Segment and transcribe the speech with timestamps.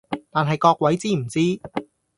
[0.31, 1.39] 但係各位知唔知